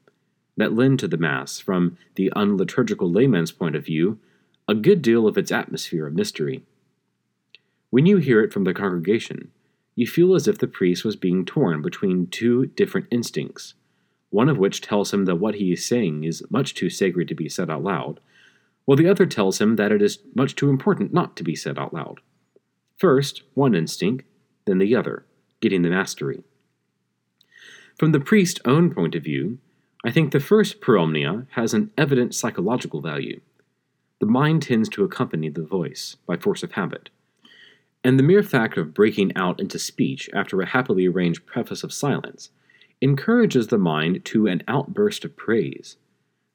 that 0.57 0.73
lend 0.73 0.99
to 1.01 1.09
the 1.09 1.17
Mass, 1.17 1.59
from 1.59 1.99
the 2.15 2.33
unliturgical 2.37 3.13
layman's 3.13 3.53
point 3.53 3.77
of 3.77 3.85
view, 3.85 4.19
a 4.69 4.75
good 4.75 5.03
deal 5.03 5.27
of 5.27 5.37
its 5.37 5.53
atmosphere 5.53 6.07
of 6.07 6.15
mystery. 6.15 6.63
When 7.91 8.07
you 8.07 8.17
hear 8.17 8.43
it 8.43 8.53
from 8.53 8.65
the 8.65 8.75
congregation, 8.75 9.51
you 9.97 10.07
feel 10.07 10.35
as 10.35 10.47
if 10.47 10.59
the 10.59 10.69
priest 10.69 11.05
was 11.05 11.17
being 11.17 11.45
torn 11.45 11.83
between 11.83 12.26
two 12.26 12.67
different 12.67 13.07
instincts, 13.11 13.75
one 14.31 14.49
of 14.49 14.59
which 14.59 14.83
tells 14.83 15.12
him 15.12 15.25
that 15.25 15.37
what 15.37 15.57
he 15.57 15.73
is 15.73 15.85
saying 15.85 16.23
is 16.23 16.45
much 16.50 16.75
too 16.75 16.91
sacred 16.91 17.26
to 17.26 17.35
be 17.35 17.49
said 17.49 17.71
out 17.71 17.83
loud, 17.83 18.21
while 18.85 18.97
the 18.97 19.09
other 19.09 19.26
tells 19.26 19.61
him 19.61 19.76
that 19.76 19.91
it 19.91 20.03
is 20.03 20.19
much 20.35 20.55
too 20.55 20.69
important 20.69 21.12
not 21.12 21.35
to 21.37 21.43
be 21.43 21.57
said 21.57 21.79
out 21.79 21.95
loud. 21.95 22.21
First, 22.99 23.43
one 23.55 23.75
instinct, 23.75 24.26
then 24.67 24.79
the 24.79 24.95
other, 24.95 25.25
getting 25.61 25.83
the 25.83 25.91
mastery. 25.91 26.45
From 27.99 28.12
the 28.12 28.21
priest's 28.21 28.61
own 28.67 28.95
point 28.95 29.15
of 29.15 29.25
view, 29.25 29.59
I 30.05 30.11
think 30.11 30.31
the 30.31 30.41
first 30.41 30.81
per 30.83 30.99
omnia 30.99 31.47
has 31.53 31.73
an 31.73 31.91
evident 31.97 32.35
psychological 32.35 33.00
value. 33.00 33.41
The 34.21 34.26
mind 34.26 34.62
tends 34.62 34.88
to 34.91 35.05
accompany 35.05 35.49
the 35.49 35.65
voice 35.65 36.17
by 36.26 36.37
force 36.37 36.62
of 36.62 36.73
habit. 36.73 37.09
And 38.07 38.21
the 38.21 38.23
mere 38.23 38.45
fact 38.45 38.79
of 38.79 38.95
breaking 38.95 39.35
out 39.35 39.59
into 39.59 39.81
speech 39.81 40.31
after 40.33 40.63
a 40.63 40.67
happily 40.67 41.09
arranged 41.09 41.45
preface 41.45 41.83
of 41.83 41.93
silence 41.93 42.51
encourages 43.01 43.67
the 43.67 43.79
mind 43.79 44.25
to 44.27 44.47
an 44.47 44.63
outburst 44.69 45.25
of 45.25 45.37
praise, 45.37 45.97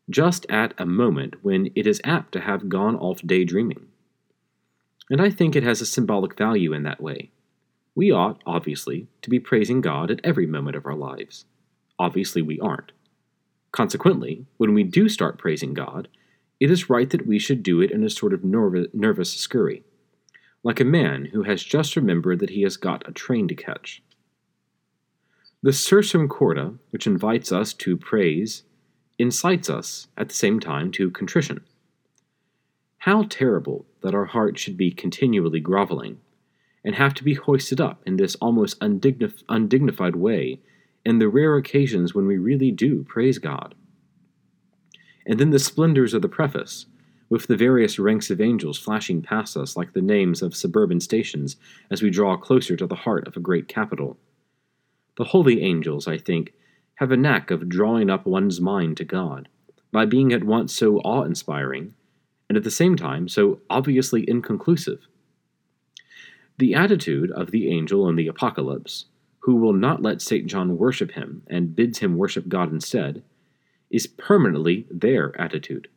just 0.09 0.45
at 0.47 0.73
a 0.77 0.85
moment 0.85 1.43
when 1.43 1.69
it 1.75 1.85
is 1.85 1.99
apt 2.05 2.31
to 2.31 2.39
have 2.39 2.69
gone 2.69 2.95
off 2.95 3.19
daydreaming. 3.25 3.87
And 5.09 5.21
I 5.21 5.29
think 5.29 5.53
it 5.53 5.63
has 5.63 5.81
a 5.81 5.85
symbolic 5.85 6.37
value 6.37 6.71
in 6.71 6.83
that 6.83 7.01
way. 7.01 7.31
We 7.95 8.11
ought, 8.11 8.41
obviously, 8.45 9.07
to 9.21 9.29
be 9.29 9.37
praising 9.37 9.81
God 9.81 10.09
at 10.09 10.21
every 10.23 10.45
moment 10.45 10.77
of 10.77 10.85
our 10.85 10.95
lives. 10.95 11.43
Obviously, 11.99 12.41
we 12.41 12.61
aren't. 12.61 12.93
Consequently, 13.73 14.45
when 14.55 14.73
we 14.73 14.83
do 14.83 15.09
start 15.09 15.37
praising 15.37 15.73
God, 15.73 16.07
it 16.61 16.71
is 16.71 16.89
right 16.89 17.09
that 17.09 17.27
we 17.27 17.39
should 17.39 17.61
do 17.61 17.81
it 17.81 17.91
in 17.91 18.05
a 18.05 18.09
sort 18.09 18.31
of 18.31 18.45
nervous 18.45 19.33
scurry, 19.33 19.83
like 20.63 20.79
a 20.79 20.85
man 20.85 21.25
who 21.25 21.43
has 21.43 21.63
just 21.63 21.95
remembered 21.95 22.39
that 22.39 22.51
he 22.51 22.61
has 22.61 22.77
got 22.77 23.07
a 23.07 23.11
train 23.11 23.47
to 23.47 23.55
catch. 23.55 24.03
The 25.63 25.71
Sursum 25.71 26.27
Corda, 26.27 26.75
which 26.89 27.07
invites 27.07 27.51
us 27.51 27.73
to 27.73 27.97
praise, 27.97 28.63
incites 29.17 29.69
us, 29.69 30.07
at 30.17 30.29
the 30.29 30.35
same 30.35 30.59
time, 30.59 30.91
to 30.91 31.11
contrition. 31.11 31.61
How 32.99 33.25
terrible 33.29 33.85
that 34.01 34.15
our 34.15 34.25
hearts 34.25 34.61
should 34.61 34.77
be 34.77 34.91
continually 34.91 35.59
groveling, 35.59 36.19
and 36.83 36.95
have 36.95 37.13
to 37.15 37.23
be 37.23 37.35
hoisted 37.35 37.79
up 37.79 38.01
in 38.05 38.17
this 38.17 38.35
almost 38.35 38.79
undignif- 38.79 39.43
undignified 39.49 40.15
way 40.15 40.59
in 41.05 41.19
the 41.19 41.27
rare 41.27 41.55
occasions 41.55 42.13
when 42.13 42.25
we 42.25 42.37
really 42.37 42.71
do 42.71 43.03
praise 43.03 43.37
God. 43.37 43.75
And 45.25 45.39
then 45.39 45.51
the 45.51 45.59
splendors 45.59 46.13
of 46.13 46.21
the 46.21 46.29
preface, 46.29 46.87
with 47.31 47.47
the 47.47 47.55
various 47.55 47.97
ranks 47.97 48.29
of 48.29 48.41
angels 48.41 48.77
flashing 48.77 49.21
past 49.21 49.55
us 49.55 49.77
like 49.77 49.93
the 49.93 50.01
names 50.01 50.41
of 50.41 50.53
suburban 50.53 50.99
stations 50.99 51.55
as 51.89 52.01
we 52.01 52.09
draw 52.09 52.35
closer 52.35 52.75
to 52.75 52.85
the 52.85 52.93
heart 52.93 53.25
of 53.25 53.37
a 53.37 53.39
great 53.39 53.69
capital. 53.69 54.17
The 55.15 55.23
holy 55.23 55.61
angels, 55.61 56.09
I 56.09 56.17
think, 56.17 56.51
have 56.95 57.09
a 57.09 57.15
knack 57.15 57.49
of 57.49 57.69
drawing 57.69 58.09
up 58.09 58.25
one's 58.25 58.59
mind 58.59 58.97
to 58.97 59.05
God, 59.05 59.47
by 59.93 60.05
being 60.05 60.33
at 60.33 60.43
once 60.43 60.75
so 60.75 60.97
awe 60.97 61.23
inspiring, 61.23 61.93
and 62.49 62.57
at 62.57 62.65
the 62.65 62.69
same 62.69 62.97
time 62.97 63.29
so 63.29 63.61
obviously 63.69 64.29
inconclusive. 64.29 65.07
The 66.57 66.75
attitude 66.75 67.31
of 67.31 67.51
the 67.51 67.71
angel 67.71 68.09
in 68.09 68.17
the 68.17 68.27
Apocalypse, 68.27 69.05
who 69.39 69.55
will 69.55 69.73
not 69.73 70.01
let 70.01 70.21
St. 70.21 70.47
John 70.47 70.77
worship 70.77 71.11
him 71.11 71.43
and 71.47 71.77
bids 71.77 71.99
him 71.99 72.17
worship 72.17 72.49
God 72.49 72.73
instead, 72.73 73.23
is 73.89 74.05
permanently 74.05 74.85
their 74.91 75.39
attitude. 75.39 75.87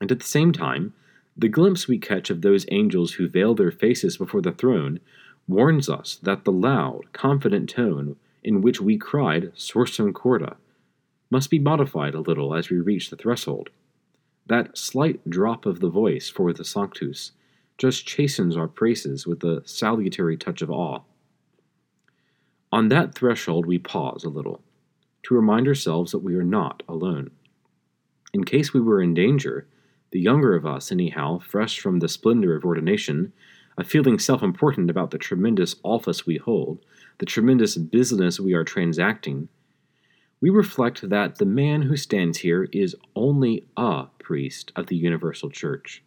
And 0.00 0.10
at 0.10 0.18
the 0.18 0.26
same 0.26 0.52
time, 0.52 0.94
the 1.36 1.48
glimpse 1.48 1.86
we 1.86 1.98
catch 1.98 2.30
of 2.30 2.42
those 2.42 2.66
angels 2.70 3.12
who 3.12 3.28
veil 3.28 3.54
their 3.54 3.70
faces 3.70 4.16
before 4.16 4.40
the 4.40 4.52
throne 4.52 5.00
warns 5.46 5.88
us 5.88 6.18
that 6.22 6.44
the 6.44 6.52
loud, 6.52 7.12
confident 7.12 7.68
tone 7.70 8.16
in 8.42 8.62
which 8.62 8.80
we 8.80 8.96
cried 8.96 9.52
Sursum 9.54 10.12
Corda 10.12 10.56
must 11.30 11.50
be 11.50 11.58
modified 11.58 12.14
a 12.14 12.20
little 12.20 12.54
as 12.54 12.70
we 12.70 12.78
reach 12.80 13.10
the 13.10 13.16
threshold. 13.16 13.70
That 14.46 14.76
slight 14.76 15.28
drop 15.28 15.66
of 15.66 15.80
the 15.80 15.90
voice 15.90 16.28
for 16.28 16.52
the 16.52 16.64
Sanctus 16.64 17.32
just 17.78 18.06
chastens 18.06 18.56
our 18.56 18.68
praises 18.68 19.26
with 19.26 19.44
a 19.44 19.62
salutary 19.64 20.36
touch 20.36 20.60
of 20.60 20.70
awe. 20.70 21.00
On 22.72 22.88
that 22.88 23.14
threshold, 23.14 23.66
we 23.66 23.78
pause 23.78 24.24
a 24.24 24.28
little 24.28 24.60
to 25.22 25.34
remind 25.34 25.68
ourselves 25.68 26.12
that 26.12 26.18
we 26.18 26.34
are 26.34 26.42
not 26.42 26.82
alone. 26.88 27.30
In 28.32 28.44
case 28.44 28.72
we 28.72 28.80
were 28.80 29.02
in 29.02 29.14
danger, 29.14 29.66
the 30.10 30.20
younger 30.20 30.54
of 30.54 30.66
us, 30.66 30.90
anyhow, 30.90 31.38
fresh 31.38 31.78
from 31.78 32.00
the 32.00 32.08
splendor 32.08 32.56
of 32.56 32.64
ordination, 32.64 33.32
a 33.78 33.84
feeling 33.84 34.18
self 34.18 34.42
important 34.42 34.90
about 34.90 35.10
the 35.10 35.18
tremendous 35.18 35.76
office 35.82 36.26
we 36.26 36.36
hold, 36.36 36.84
the 37.18 37.26
tremendous 37.26 37.76
business 37.76 38.40
we 38.40 38.52
are 38.52 38.64
transacting, 38.64 39.48
we 40.40 40.50
reflect 40.50 41.08
that 41.08 41.36
the 41.36 41.44
man 41.44 41.82
who 41.82 41.96
stands 41.96 42.38
here 42.38 42.68
is 42.72 42.96
only 43.14 43.66
a 43.76 44.06
priest 44.18 44.72
of 44.74 44.86
the 44.86 44.96
universal 44.96 45.50
church. 45.50 46.02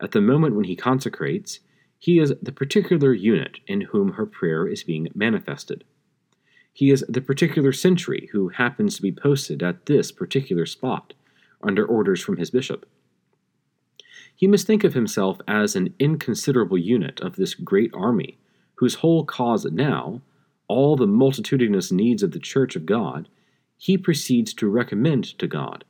At 0.00 0.12
the 0.12 0.20
moment 0.20 0.56
when 0.56 0.64
he 0.64 0.76
consecrates, 0.76 1.60
he 1.98 2.18
is 2.18 2.34
the 2.42 2.52
particular 2.52 3.12
unit 3.12 3.60
in 3.66 3.82
whom 3.82 4.12
her 4.12 4.26
prayer 4.26 4.66
is 4.66 4.82
being 4.82 5.08
manifested. 5.14 5.84
He 6.72 6.90
is 6.90 7.04
the 7.08 7.20
particular 7.20 7.72
sentry 7.72 8.28
who 8.32 8.48
happens 8.48 8.96
to 8.96 9.02
be 9.02 9.12
posted 9.12 9.62
at 9.62 9.86
this 9.86 10.12
particular 10.12 10.66
spot, 10.66 11.14
under 11.62 11.84
orders 11.84 12.22
from 12.22 12.36
his 12.36 12.50
bishop. 12.50 12.86
He 14.34 14.46
must 14.46 14.66
think 14.66 14.84
of 14.84 14.94
himself 14.94 15.38
as 15.48 15.74
an 15.74 15.94
inconsiderable 15.98 16.78
unit 16.78 17.20
of 17.20 17.36
this 17.36 17.54
great 17.54 17.90
army, 17.94 18.38
whose 18.76 18.96
whole 18.96 19.24
cause 19.24 19.64
now, 19.64 20.20
all 20.68 20.96
the 20.96 21.06
multitudinous 21.06 21.90
needs 21.90 22.22
of 22.22 22.32
the 22.32 22.38
Church 22.38 22.76
of 22.76 22.84
God, 22.84 23.28
he 23.78 23.96
proceeds 23.96 24.52
to 24.54 24.68
recommend 24.68 25.24
to 25.38 25.46
God. 25.46 25.84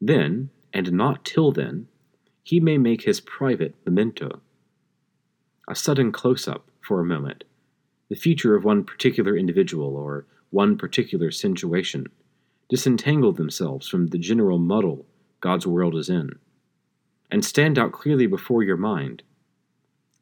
Then, 0.00 0.50
and 0.72 0.92
not 0.92 1.24
till 1.24 1.50
then, 1.50 1.88
he 2.42 2.60
may 2.60 2.78
make 2.78 3.02
his 3.02 3.20
private 3.20 3.74
memento 3.84 4.40
a 5.68 5.74
sudden 5.74 6.12
close 6.12 6.48
up 6.48 6.66
for 6.80 7.00
a 7.00 7.04
moment, 7.04 7.44
the 8.08 8.16
future 8.16 8.56
of 8.56 8.64
one 8.64 8.84
particular 8.84 9.36
individual 9.36 9.96
or 9.96 10.26
one 10.50 10.78
particular 10.78 11.30
situation, 11.30 12.06
disentangle 12.68 13.32
themselves 13.32 13.88
from 13.88 14.08
the 14.08 14.18
general 14.18 14.58
muddle 14.58 15.06
God's 15.40 15.66
world 15.66 15.96
is 15.96 16.08
in, 16.08 16.38
and 17.30 17.44
stand 17.44 17.78
out 17.78 17.92
clearly 17.92 18.26
before 18.26 18.62
your 18.62 18.76
mind. 18.76 19.22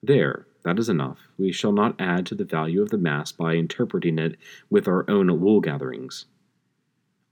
There, 0.03 0.47
that 0.62 0.79
is 0.79 0.88
enough. 0.88 1.19
We 1.38 1.53
shall 1.53 1.73
not 1.73 2.00
add 2.00 2.26
to 2.26 2.35
the 2.35 2.45
value 2.45 2.83
of 2.83 2.91
the 2.91 2.99
Mass 2.99 3.33
by 3.33 3.55
interpreting 3.55 4.19
it 4.19 4.37
with 4.69 4.87
our 4.88 5.09
own 5.09 5.41
wool 5.41 5.61
gatherings. 5.61 6.26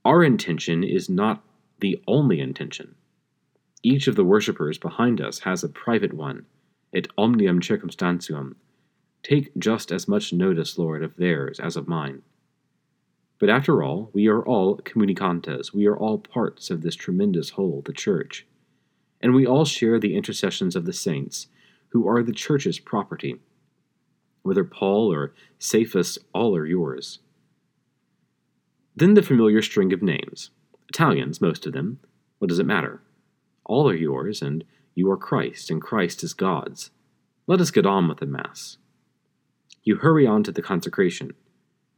Our 0.03 0.23
intention 0.23 0.83
is 0.83 1.09
not 1.09 1.43
the 1.79 2.01
only 2.07 2.39
intention. 2.39 2.95
Each 3.83 4.07
of 4.07 4.15
the 4.15 4.23
worshippers 4.23 4.77
behind 4.77 5.21
us 5.21 5.39
has 5.39 5.63
a 5.63 5.69
private 5.69 6.13
one 6.13 6.45
et 6.93 7.07
omnium 7.17 7.59
circumstantium. 7.59 8.55
Take 9.21 9.55
just 9.57 9.91
as 9.91 10.07
much 10.07 10.31
notice, 10.31 10.77
Lord, 10.77 11.03
of 11.03 11.17
theirs 11.17 11.59
as 11.59 11.75
of 11.75 11.87
mine. 11.87 12.21
But 13.39 13.49
after 13.49 13.83
all, 13.83 14.09
we 14.13 14.27
are 14.27 14.45
all 14.45 14.77
communicantes, 14.77 15.73
we 15.73 15.85
are 15.87 15.97
all 15.97 16.19
parts 16.19 16.69
of 16.69 16.81
this 16.81 16.95
tremendous 16.95 17.51
whole, 17.51 17.81
the 17.85 17.93
Church. 17.93 18.45
And 19.21 19.33
we 19.33 19.45
all 19.45 19.65
share 19.65 19.99
the 19.99 20.15
intercessions 20.15 20.75
of 20.75 20.85
the 20.85 20.93
saints, 20.93 21.47
who 21.89 22.07
are 22.07 22.23
the 22.23 22.31
Church's 22.31 22.79
property. 22.79 23.35
Whether 24.43 24.63
Paul 24.63 25.11
or 25.11 25.33
Cephas, 25.59 26.17
all 26.33 26.55
are 26.55 26.65
yours. 26.65 27.19
Then 28.95 29.15
the 29.15 29.23
familiar 29.23 29.61
string 29.61 29.91
of 29.91 30.01
names. 30.01 30.51
Italians, 30.87 31.41
most 31.41 31.65
of 31.65 31.73
them. 31.73 31.99
What 32.39 32.47
does 32.47 32.59
it 32.59 32.65
matter? 32.65 33.01
All 33.65 33.89
are 33.89 33.95
yours, 33.95 34.41
and 34.41 34.63
you 34.93 35.09
are 35.11 35.17
Christ, 35.17 35.69
and 35.69 35.81
Christ 35.81 36.23
is 36.23 36.33
God's. 36.33 36.91
Let 37.47 37.59
us 37.59 37.71
get 37.71 37.85
on 37.85 38.07
with 38.07 38.19
the 38.19 38.25
Mass. 38.25 38.77
You 39.83 39.97
hurry 39.97 40.25
on 40.25 40.43
to 40.43 40.51
the 40.51 40.61
consecration. 40.61 41.33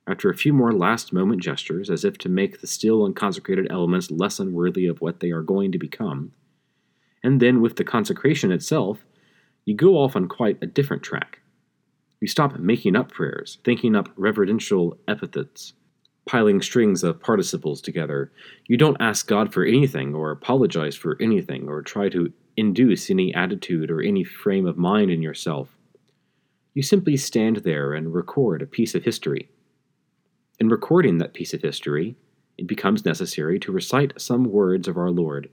After 0.07 0.29
a 0.29 0.37
few 0.37 0.53
more 0.53 0.71
last 0.71 1.11
moment 1.11 1.41
gestures, 1.41 1.89
as 1.89 2.05
if 2.05 2.17
to 2.19 2.29
make 2.29 2.61
the 2.61 2.67
still 2.67 3.03
unconsecrated 3.03 3.67
elements 3.69 4.09
less 4.09 4.39
unworthy 4.39 4.85
of 4.85 5.01
what 5.01 5.19
they 5.19 5.31
are 5.31 5.41
going 5.41 5.73
to 5.73 5.77
become, 5.77 6.31
and 7.23 7.41
then 7.41 7.61
with 7.61 7.75
the 7.75 7.83
consecration 7.83 8.51
itself, 8.51 8.99
you 9.65 9.75
go 9.75 9.97
off 9.97 10.15
on 10.15 10.29
quite 10.29 10.57
a 10.61 10.65
different 10.65 11.03
track. 11.03 11.41
You 12.21 12.27
stop 12.27 12.57
making 12.57 12.95
up 12.95 13.11
prayers, 13.11 13.57
thinking 13.65 13.95
up 13.95 14.09
reverential 14.15 14.97
epithets, 15.09 15.73
piling 16.25 16.61
strings 16.61 17.03
of 17.03 17.21
participles 17.21 17.81
together. 17.81 18.31
You 18.67 18.77
don't 18.77 19.01
ask 19.01 19.27
God 19.27 19.53
for 19.53 19.65
anything, 19.65 20.15
or 20.15 20.31
apologize 20.31 20.95
for 20.95 21.17
anything, 21.21 21.67
or 21.67 21.81
try 21.81 22.07
to 22.09 22.31
induce 22.55 23.09
any 23.09 23.33
attitude 23.33 23.91
or 23.91 24.01
any 24.01 24.23
frame 24.23 24.65
of 24.65 24.77
mind 24.77 25.11
in 25.11 25.21
yourself. 25.21 25.77
You 26.73 26.81
simply 26.81 27.17
stand 27.17 27.57
there 27.57 27.93
and 27.93 28.13
record 28.13 28.61
a 28.61 28.67
piece 28.67 28.95
of 28.95 29.03
history. 29.03 29.49
In 30.59 30.69
recording 30.69 31.19
that 31.19 31.33
piece 31.33 31.53
of 31.53 31.61
history, 31.61 32.15
it 32.57 32.65
becomes 32.65 33.05
necessary 33.05 33.59
to 33.59 33.71
recite 33.71 34.19
some 34.19 34.45
words 34.45 34.87
of 34.87 34.97
our 34.97 35.11
Lord. 35.11 35.49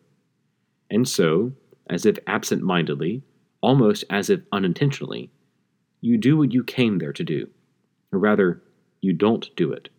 And 0.90 1.06
so, 1.06 1.52
as 1.90 2.06
if 2.06 2.18
absent 2.26 2.62
mindedly, 2.62 3.22
almost 3.60 4.04
as 4.08 4.30
if 4.30 4.40
unintentionally, 4.52 5.30
you 6.00 6.16
do 6.16 6.38
what 6.38 6.52
you 6.52 6.64
came 6.64 6.98
there 6.98 7.12
to 7.12 7.24
do. 7.24 7.48
Or 8.12 8.18
rather, 8.18 8.62
you 9.02 9.12
don't 9.12 9.54
do 9.56 9.72
it. 9.72 9.90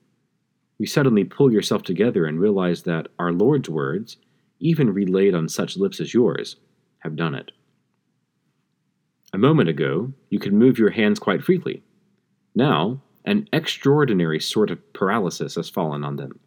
You 0.79 0.87
suddenly 0.87 1.23
pull 1.23 1.51
yourself 1.51 1.83
together 1.83 2.25
and 2.25 2.39
realize 2.39 2.83
that 2.83 3.07
our 3.19 3.31
Lord's 3.31 3.69
words, 3.69 4.17
even 4.59 4.93
relayed 4.93 5.35
on 5.35 5.47
such 5.47 5.77
lips 5.77 5.99
as 5.99 6.13
yours, 6.13 6.55
have 6.99 7.15
done 7.15 7.35
it. 7.35 7.51
A 9.33 9.37
moment 9.37 9.69
ago, 9.69 10.13
you 10.29 10.39
could 10.39 10.53
move 10.53 10.79
your 10.79 10.89
hands 10.89 11.19
quite 11.19 11.43
freely. 11.43 11.83
Now, 12.55 13.01
an 13.25 13.49
extraordinary 13.51 14.39
sort 14.39 14.69
of 14.69 14.93
paralysis 14.93 15.55
has 15.55 15.69
fallen 15.69 16.03
on 16.03 16.15
them, 16.15 16.39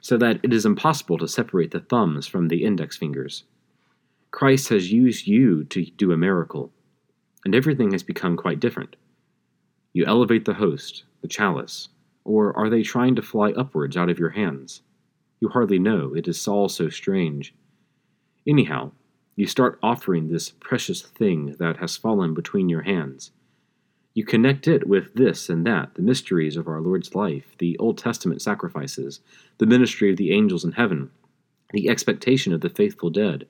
so 0.00 0.16
that 0.16 0.40
it 0.42 0.52
is 0.52 0.66
impossible 0.66 1.18
to 1.18 1.28
separate 1.28 1.70
the 1.70 1.80
thumbs 1.80 2.26
from 2.26 2.48
the 2.48 2.64
index 2.64 2.96
fingers. 2.96 3.44
Christ 4.30 4.68
has 4.70 4.90
used 4.90 5.26
you 5.26 5.64
to 5.64 5.84
do 5.84 6.12
a 6.12 6.16
miracle, 6.16 6.72
and 7.44 7.54
everything 7.54 7.92
has 7.92 8.02
become 8.02 8.36
quite 8.36 8.58
different. 8.58 8.96
You 9.92 10.04
elevate 10.06 10.44
the 10.44 10.54
host, 10.54 11.04
the 11.20 11.28
chalice, 11.28 11.88
or 12.24 12.56
are 12.56 12.68
they 12.68 12.82
trying 12.82 13.14
to 13.16 13.22
fly 13.22 13.52
upwards 13.52 13.96
out 13.96 14.08
of 14.08 14.18
your 14.18 14.30
hands? 14.30 14.82
You 15.40 15.50
hardly 15.50 15.78
know, 15.78 16.14
it 16.14 16.26
is 16.26 16.48
all 16.48 16.68
so 16.68 16.88
strange. 16.88 17.54
Anyhow, 18.46 18.92
you 19.36 19.46
start 19.46 19.78
offering 19.82 20.28
this 20.28 20.50
precious 20.50 21.02
thing 21.02 21.56
that 21.58 21.76
has 21.76 21.96
fallen 21.96 22.34
between 22.34 22.68
your 22.68 22.82
hands. 22.82 23.30
You 24.14 24.24
connect 24.24 24.68
it 24.68 24.86
with 24.86 25.14
this 25.14 25.48
and 25.48 25.66
that, 25.66 25.96
the 25.96 26.02
mysteries 26.02 26.56
of 26.56 26.68
our 26.68 26.80
Lord's 26.80 27.16
life, 27.16 27.56
the 27.58 27.76
Old 27.78 27.98
Testament 27.98 28.40
sacrifices, 28.40 29.18
the 29.58 29.66
ministry 29.66 30.10
of 30.10 30.16
the 30.16 30.32
angels 30.32 30.64
in 30.64 30.72
heaven, 30.72 31.10
the 31.72 31.88
expectation 31.88 32.52
of 32.52 32.60
the 32.60 32.68
faithful 32.68 33.10
dead. 33.10 33.46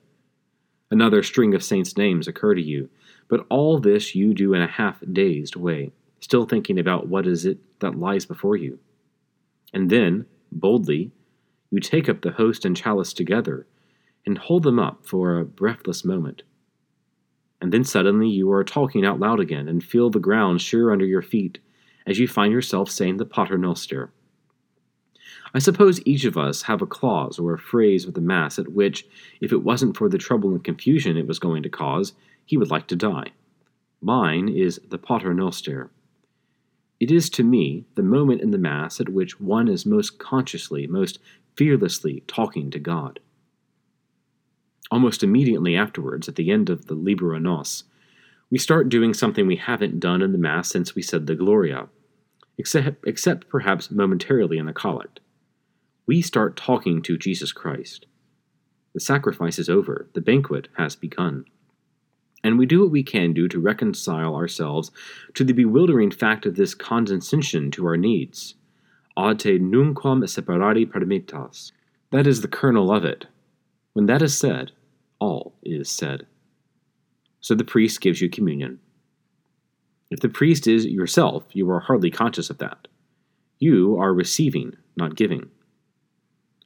Another 0.89 1.21
string 1.21 1.53
of 1.53 1.63
saints' 1.63 1.97
names 1.97 2.27
occur 2.27 2.55
to 2.55 2.61
you, 2.61 2.89
but 3.27 3.45
all 3.49 3.79
this 3.79 4.15
you 4.15 4.33
do 4.33 4.55
in 4.55 4.61
a 4.61 4.67
half 4.67 4.97
dazed 5.13 5.55
way, 5.55 5.91
still 6.19 6.45
thinking 6.45 6.79
about 6.79 7.07
what 7.07 7.27
is 7.27 7.45
it 7.45 7.59
that 7.79 7.99
lies 7.99 8.25
before 8.25 8.57
you. 8.57 8.79
And 9.71 9.91
then, 9.91 10.25
boldly, 10.51 11.11
you 11.69 11.79
take 11.79 12.09
up 12.09 12.21
the 12.21 12.31
host 12.31 12.65
and 12.65 12.75
chalice 12.75 13.13
together 13.13 13.67
and 14.25 14.37
hold 14.37 14.63
them 14.63 14.79
up 14.79 15.05
for 15.05 15.37
a 15.37 15.45
breathless 15.45 16.03
moment. 16.03 16.41
And 17.61 17.71
then 17.71 17.83
suddenly 17.83 18.29
you 18.29 18.51
are 18.51 18.63
talking 18.63 19.05
out 19.05 19.19
loud 19.19 19.39
again 19.39 19.67
and 19.67 19.83
feel 19.83 20.09
the 20.09 20.19
ground 20.19 20.61
sure 20.61 20.91
under 20.91 21.05
your 21.05 21.21
feet 21.21 21.59
as 22.05 22.19
you 22.19 22.27
find 22.27 22.51
yourself 22.51 22.89
saying 22.89 23.17
the 23.17 23.25
Pater 23.25 23.57
Noster. 23.57 24.11
I 25.53 25.59
suppose 25.59 26.01
each 26.05 26.25
of 26.25 26.37
us 26.37 26.63
have 26.63 26.81
a 26.81 26.87
clause 26.87 27.39
or 27.39 27.53
a 27.53 27.59
phrase 27.59 28.05
of 28.05 28.13
the 28.13 28.21
Mass 28.21 28.59
at 28.59 28.73
which, 28.73 29.07
if 29.39 29.53
it 29.53 29.63
wasn't 29.63 29.95
for 29.95 30.09
the 30.09 30.17
trouble 30.17 30.49
and 30.49 30.63
confusion 30.63 31.17
it 31.17 31.27
was 31.27 31.39
going 31.39 31.63
to 31.63 31.69
cause, 31.69 32.13
he 32.45 32.57
would 32.57 32.69
like 32.69 32.87
to 32.87 32.95
die. 32.95 33.31
Mine 34.01 34.49
is 34.49 34.79
the 34.89 34.97
Pater 34.97 35.33
Noster. 35.33 35.89
It 36.99 37.09
is 37.09 37.29
to 37.31 37.43
me 37.43 37.85
the 37.95 38.03
moment 38.03 38.41
in 38.41 38.51
the 38.51 38.57
Mass 38.57 38.99
at 38.99 39.09
which 39.09 39.39
one 39.39 39.67
is 39.67 39.85
most 39.85 40.19
consciously, 40.19 40.87
most 40.87 41.19
fearlessly 41.55 42.23
talking 42.27 42.69
to 42.71 42.79
God. 42.79 43.19
Almost 44.91 45.23
immediately 45.23 45.75
afterwards, 45.75 46.27
at 46.27 46.35
the 46.35 46.51
end 46.51 46.69
of 46.69 46.85
the 46.87 46.93
Libera 46.93 47.39
Nos, 47.39 47.83
we 48.49 48.57
start 48.57 48.89
doing 48.89 49.13
something 49.13 49.47
we 49.47 49.55
haven't 49.55 49.99
done 49.99 50.21
in 50.21 50.31
the 50.31 50.37
Mass 50.37 50.69
since 50.69 50.95
we 50.95 51.01
said 51.01 51.25
the 51.25 51.35
Gloria, 51.35 51.87
except, 52.57 53.05
except 53.07 53.49
perhaps 53.49 53.89
momentarily 53.89 54.57
in 54.57 54.65
the 54.65 54.73
Collect 54.73 55.19
we 56.05 56.21
start 56.21 56.55
talking 56.55 57.01
to 57.01 57.17
Jesus 57.17 57.51
Christ. 57.51 58.05
The 58.93 58.99
sacrifice 58.99 59.59
is 59.59 59.69
over, 59.69 60.07
the 60.13 60.21
banquet 60.21 60.67
has 60.77 60.95
begun. 60.95 61.45
And 62.43 62.59
we 62.59 62.67
do 62.67 62.81
what 62.81 62.91
we 62.91 63.03
can 63.03 63.33
do 63.33 63.47
to 63.47 63.59
reconcile 63.59 64.35
ourselves 64.35 64.91
to 65.33 65.43
the 65.43 65.53
bewildering 65.53 66.11
fact 66.11 66.45
of 66.45 66.55
this 66.55 66.75
condescension 66.75 67.71
to 67.71 67.87
our 67.87 67.97
needs. 67.97 68.55
Ad 69.17 69.39
te 69.39 69.57
nunquam 69.57 70.23
separari 70.23 70.85
permittas. 70.85 71.71
That 72.11 72.27
is 72.27 72.41
the 72.41 72.47
kernel 72.47 72.91
of 72.91 73.03
it. 73.03 73.25
When 73.95 74.07
that 74.07 74.21
is 74.21 74.37
said, 74.37 74.73
all 75.19 75.55
is 75.63 75.89
said. 75.89 76.27
So 77.39 77.55
the 77.55 77.63
priest 77.63 78.01
gives 78.01 78.19
you 78.19 78.29
communion. 78.29 78.79
If 80.11 80.19
the 80.19 80.27
priest 80.27 80.67
is 80.67 80.85
yourself, 80.85 81.45
you 81.53 81.69
are 81.71 81.79
hardly 81.79 82.11
conscious 82.11 82.49
of 82.49 82.57
that. 82.57 82.89
You 83.57 83.97
are 83.97 84.13
receiving, 84.13 84.75
not 84.97 85.15
giving. 85.15 85.49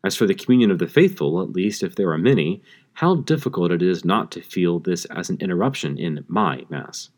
As 0.03 0.15
for 0.15 0.25
the 0.25 0.33
communion 0.33 0.71
of 0.71 0.79
the 0.79 0.87
faithful, 0.87 1.39
at 1.39 1.51
least 1.51 1.83
if 1.83 1.95
there 1.95 2.09
are 2.11 2.17
many, 2.17 2.63
how 2.93 3.17
difficult 3.17 3.71
it 3.71 3.83
is 3.83 4.03
not 4.03 4.31
to 4.31 4.41
feel 4.41 4.79
this 4.79 5.05
as 5.05 5.29
an 5.29 5.37
interruption 5.39 5.99
in 5.99 6.25
my 6.27 6.65
Mass. 6.67 7.11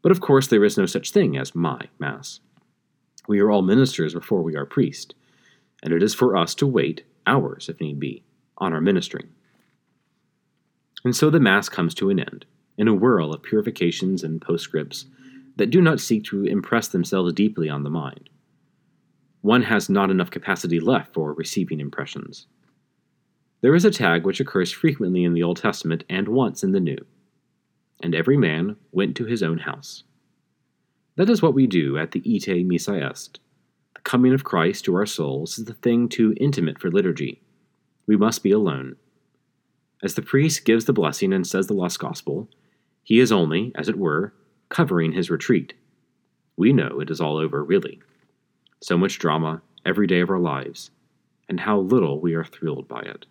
But 0.00 0.12
of 0.12 0.20
course, 0.20 0.46
there 0.46 0.64
is 0.64 0.78
no 0.78 0.86
such 0.86 1.10
thing 1.10 1.36
as 1.36 1.56
my 1.56 1.88
Mass. 1.98 2.38
We 3.26 3.40
are 3.40 3.50
all 3.50 3.62
ministers 3.62 4.14
before 4.14 4.42
we 4.42 4.54
are 4.54 4.64
priests, 4.64 5.12
and 5.82 5.92
it 5.92 6.04
is 6.04 6.14
for 6.14 6.36
us 6.36 6.54
to 6.54 6.68
wait, 6.68 7.02
hours 7.26 7.68
if 7.68 7.80
need 7.80 7.98
be, 7.98 8.23
on 8.58 8.72
our 8.72 8.80
ministering. 8.80 9.28
And 11.04 11.14
so 11.14 11.30
the 11.30 11.40
Mass 11.40 11.68
comes 11.68 11.94
to 11.94 12.10
an 12.10 12.18
end, 12.18 12.46
in 12.78 12.88
a 12.88 12.94
whirl 12.94 13.32
of 13.32 13.42
purifications 13.42 14.22
and 14.22 14.40
postscripts 14.40 15.06
that 15.56 15.70
do 15.70 15.80
not 15.80 16.00
seek 16.00 16.24
to 16.24 16.44
impress 16.44 16.88
themselves 16.88 17.32
deeply 17.32 17.68
on 17.68 17.82
the 17.82 17.90
mind 17.90 18.30
one 19.44 19.60
has 19.60 19.90
not 19.90 20.10
enough 20.10 20.30
capacity 20.30 20.80
left 20.80 21.12
for 21.12 21.34
receiving 21.34 21.78
impressions. 21.78 22.46
There 23.60 23.74
is 23.74 23.84
a 23.84 23.90
tag 23.90 24.24
which 24.24 24.40
occurs 24.40 24.72
frequently 24.72 25.22
in 25.22 25.34
the 25.34 25.42
Old 25.42 25.58
Testament 25.58 26.02
and 26.08 26.28
once 26.28 26.64
in 26.64 26.72
the 26.72 26.80
New. 26.80 27.04
And 28.02 28.14
every 28.14 28.38
man 28.38 28.76
went 28.90 29.14
to 29.16 29.26
his 29.26 29.42
own 29.42 29.58
house. 29.58 30.04
That 31.16 31.28
is 31.28 31.42
what 31.42 31.52
we 31.52 31.66
do 31.66 31.98
at 31.98 32.12
the 32.12 32.22
Ite 32.24 32.64
Missa 32.64 32.94
Est. 32.94 33.38
The 33.94 34.00
coming 34.00 34.32
of 34.32 34.44
Christ 34.44 34.86
to 34.86 34.96
our 34.96 35.04
souls 35.04 35.58
is 35.58 35.66
the 35.66 35.74
thing 35.74 36.08
too 36.08 36.34
intimate 36.40 36.80
for 36.80 36.90
liturgy. 36.90 37.42
We 38.06 38.16
must 38.16 38.42
be 38.42 38.50
alone. 38.50 38.96
As 40.02 40.14
the 40.14 40.22
priest 40.22 40.64
gives 40.64 40.84
the 40.84 40.92
blessing 40.92 41.32
and 41.32 41.46
says 41.46 41.66
the 41.66 41.74
Last 41.74 41.98
Gospel, 41.98 42.48
he 43.02 43.20
is 43.20 43.32
only, 43.32 43.72
as 43.74 43.88
it 43.88 43.98
were, 43.98 44.34
covering 44.68 45.12
his 45.12 45.30
retreat. 45.30 45.74
We 46.56 46.72
know 46.72 47.00
it 47.00 47.10
is 47.10 47.20
all 47.20 47.36
over, 47.36 47.64
really 47.64 48.00
so 48.84 48.98
much 48.98 49.18
drama 49.18 49.62
every 49.86 50.06
day 50.06 50.20
of 50.20 50.28
our 50.28 50.38
lives, 50.38 50.90
and 51.48 51.60
how 51.60 51.78
little 51.78 52.20
we 52.20 52.34
are 52.34 52.44
thrilled 52.44 52.86
by 52.86 53.00
it. 53.00 53.24